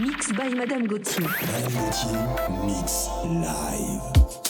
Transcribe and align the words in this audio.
Mix 0.00 0.32
by 0.32 0.48
Madame 0.48 0.86
Gauthier. 0.86 1.28
Madame 1.28 1.72
Gauthier, 1.74 2.64
mix 2.64 3.08
live. 3.26 4.49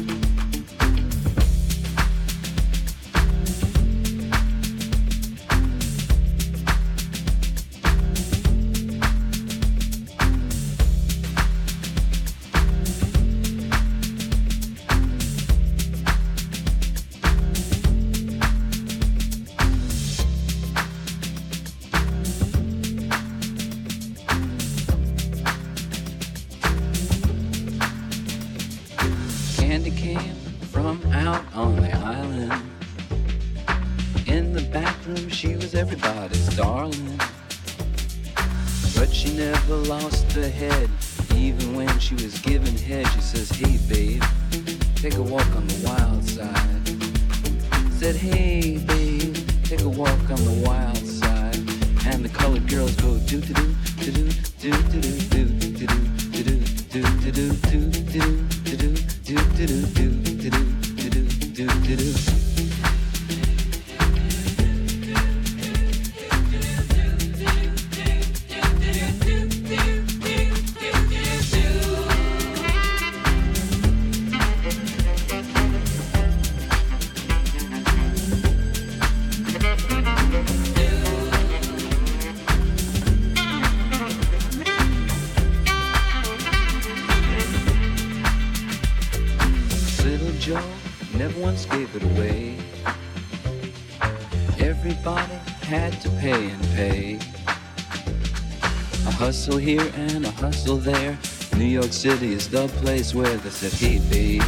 City 102.01 102.33
is 102.33 102.49
the 102.49 102.67
place 102.81 103.13
where 103.13 103.37
they 103.37 103.49
said, 103.51 103.71
babe, 104.09 104.41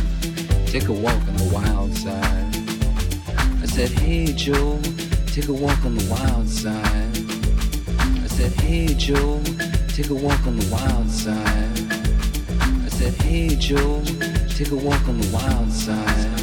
take 0.66 0.88
a 0.88 0.92
walk 0.92 1.22
on 1.28 1.38
the 1.38 1.52
wild 1.54 1.96
side. 1.96 2.56
I 3.62 3.68
said, 3.68 3.90
hey 3.90 4.34
Joe, 4.34 4.80
take 5.28 5.50
a 5.50 5.54
walk 5.54 5.86
on 5.86 5.94
the 5.94 6.08
wild 6.10 6.50
side. 6.50 7.16
I 8.00 8.28
said, 8.28 8.54
hey 8.62 8.88
Joe, 8.96 9.40
take 9.90 10.10
a 10.10 10.16
walk 10.16 10.48
on 10.48 10.58
the 10.58 10.68
wild 10.72 11.12
side. 11.12 11.38
I 12.60 12.90
said, 12.90 13.14
hey 13.22 13.50
Joe, 13.50 14.02
take 14.50 14.72
a 14.72 14.76
walk 14.76 15.08
on 15.08 15.22
the 15.22 15.30
wild 15.32 15.72
side. 15.72 16.43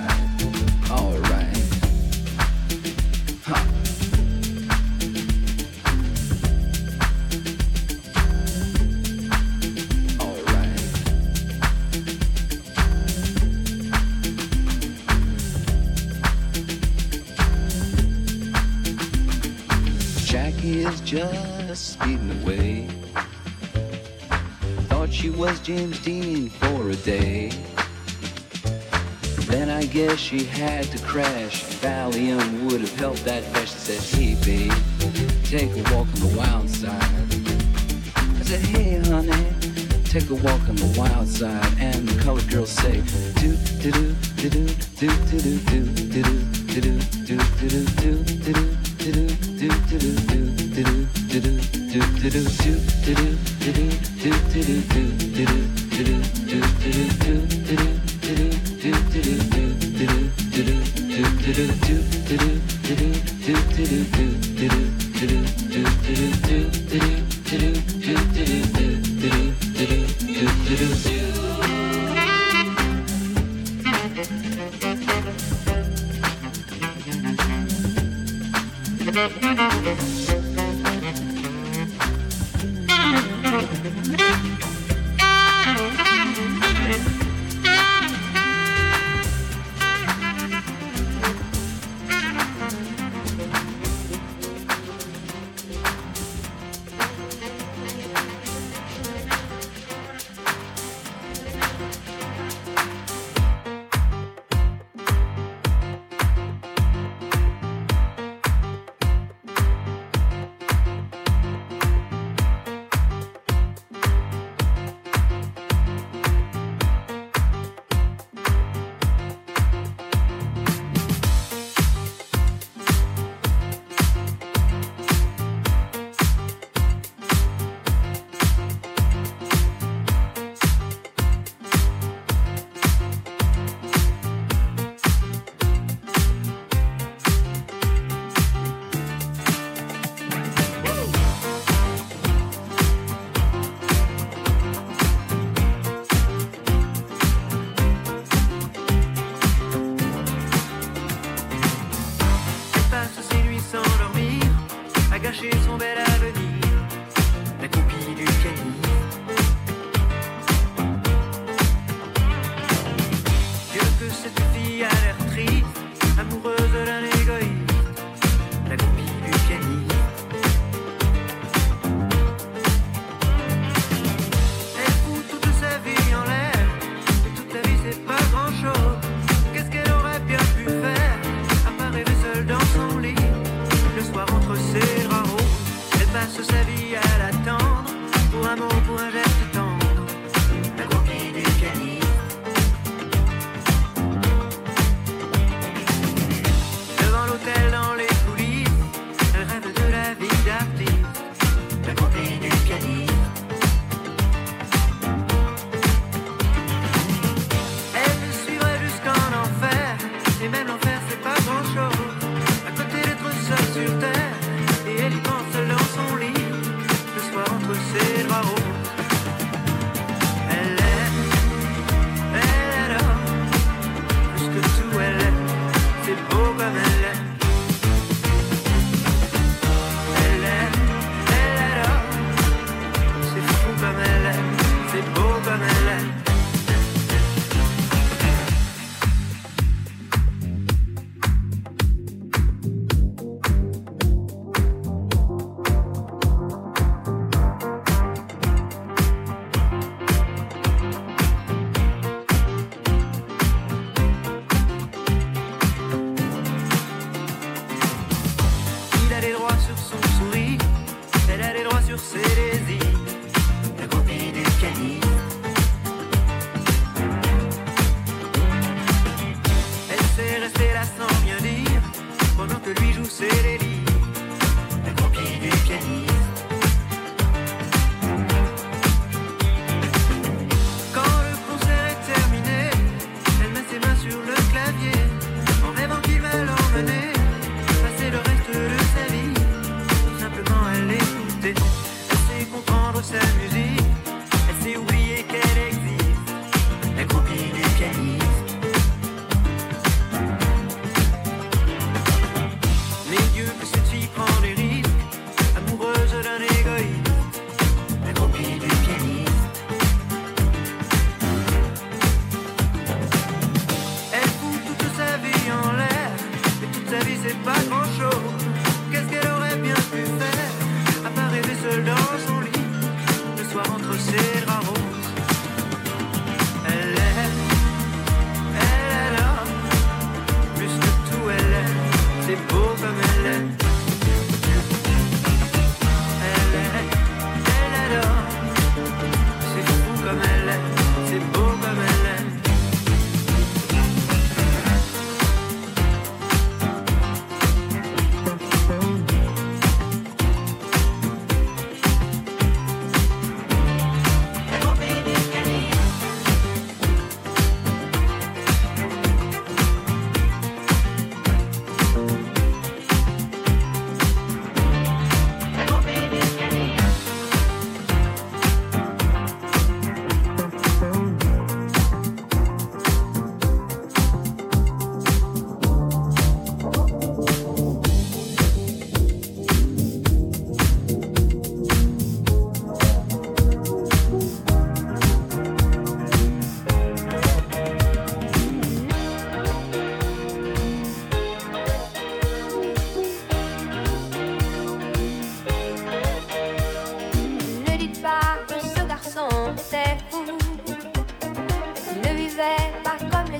she 30.31 30.45
had 30.45 30.85
to 30.85 30.97
crash. 30.99 31.65
Valium 31.81 32.63
would 32.63 32.79
have 32.79 32.95
helped 32.95 33.25
that 33.25 33.43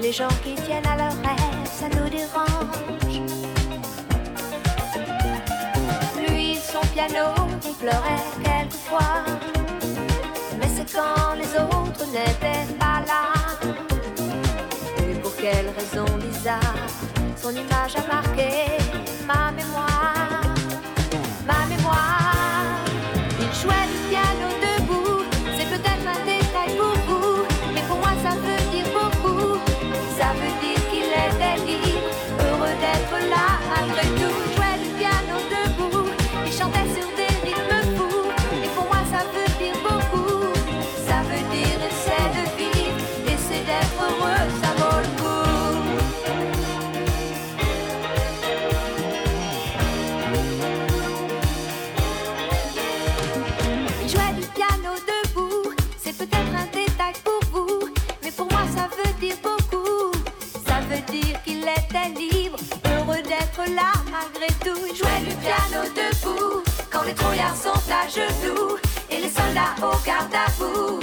Les 0.00 0.10
gens 0.10 0.28
qui 0.42 0.54
tiennent 0.54 0.86
à 0.86 0.96
leurs 0.96 1.18
rêves, 1.18 1.66
ça 1.66 1.86
nous 1.88 2.08
dérange. 2.08 3.20
Lui, 6.16 6.56
son 6.56 6.80
piano, 6.94 7.34
il 7.66 7.74
pleurait 7.74 8.24
quelquefois. 8.42 9.24
Mais 10.58 10.68
c'est 10.74 10.90
quand 10.90 11.34
les 11.36 11.60
autres 11.60 12.06
n'étaient 12.10 12.72
pas 12.78 13.02
là. 13.06 13.34
Et 15.02 15.14
pour 15.16 15.36
quelle 15.36 15.68
raison 15.76 16.06
bizarre, 16.16 16.88
son 17.36 17.50
image 17.50 17.96
a 17.96 18.06
marqué 18.14 18.78
ma 19.26 19.52
mémoire? 19.52 20.27
et 69.10 69.20
les 69.20 69.28
soldats 69.28 69.74
au 69.78 70.06
garde 70.06 70.34
à 70.34 70.50
vous. 70.58 71.00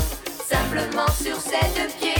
Simplement 0.47 1.07
sur 1.07 1.39
ses 1.39 1.65
deux 1.75 1.89
pieds. 1.99 2.14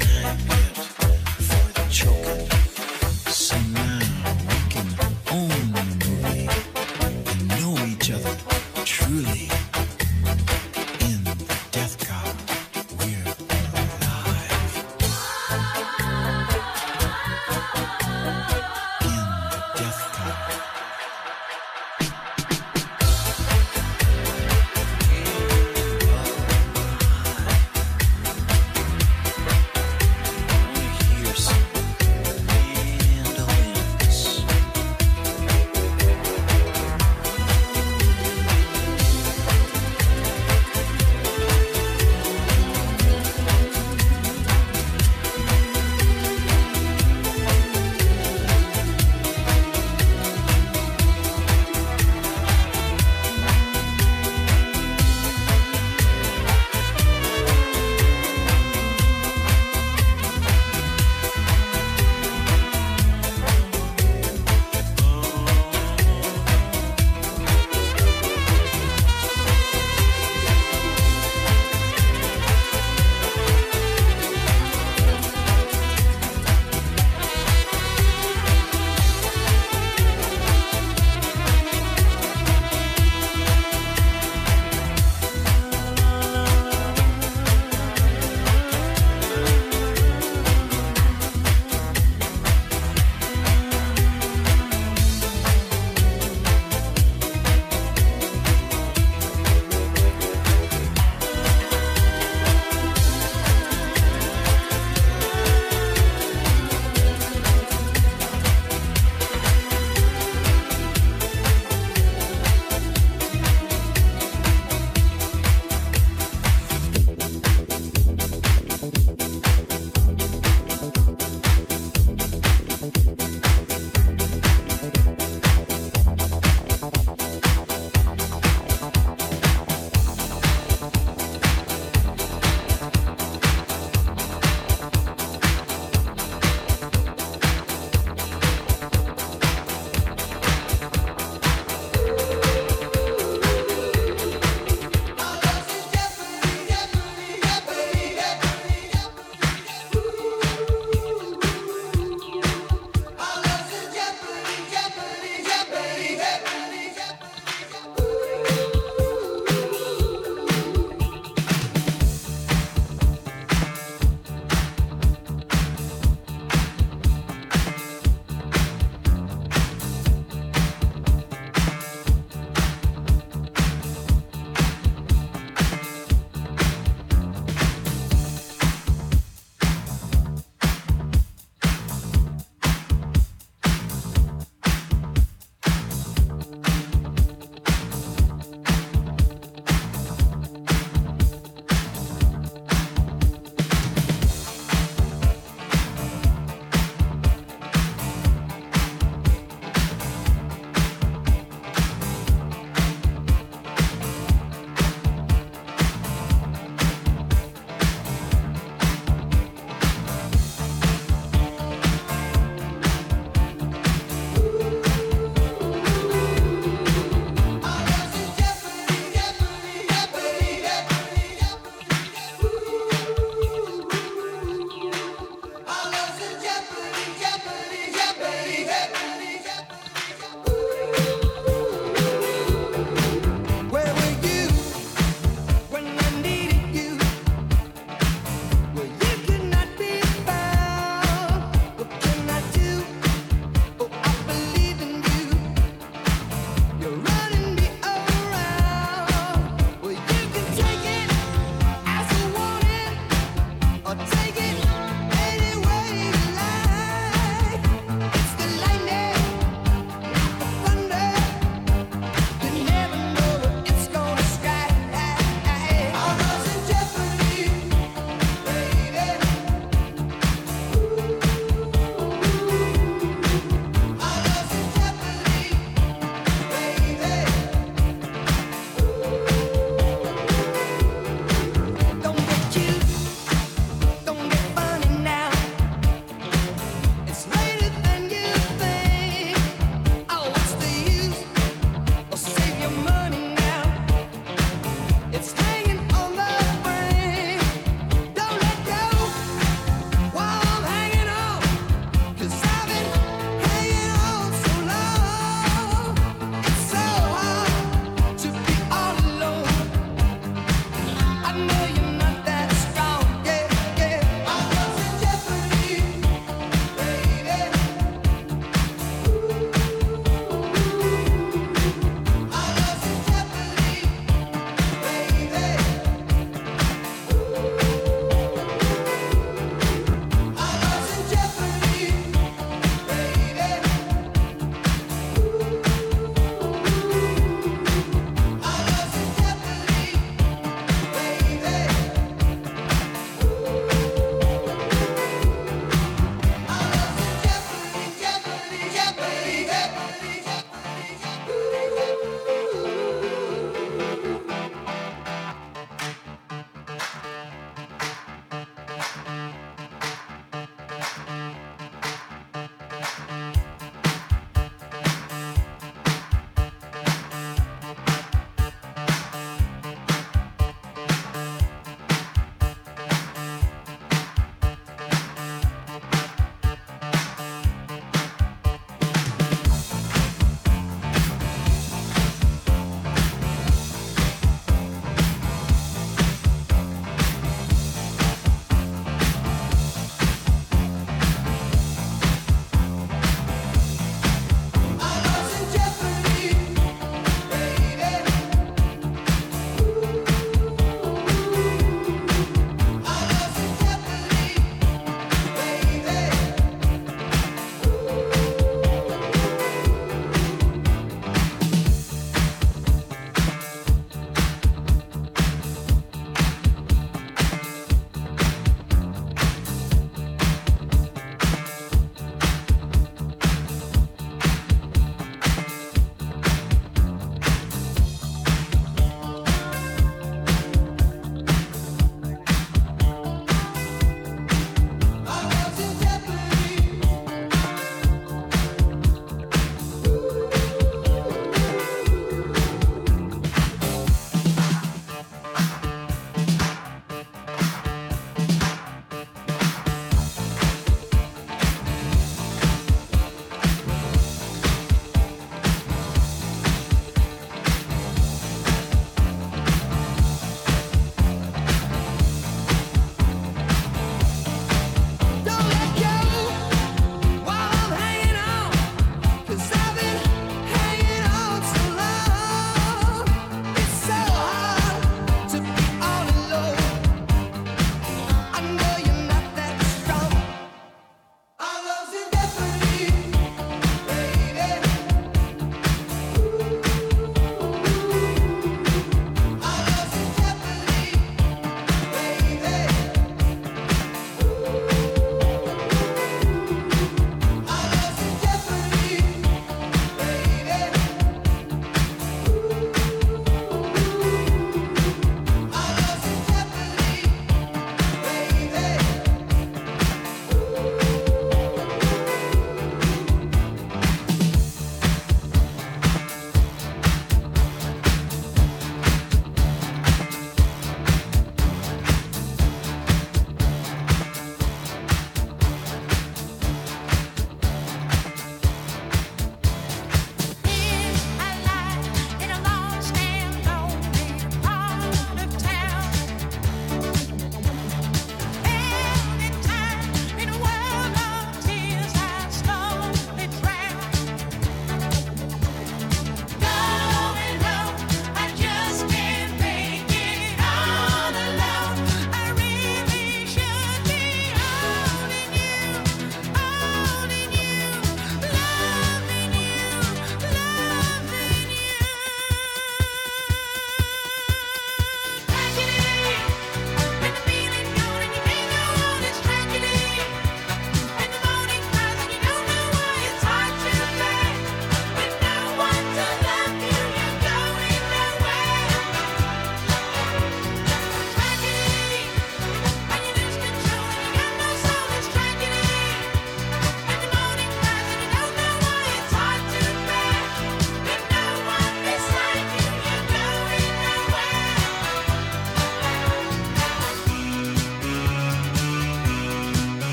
Yeah. 0.00 0.73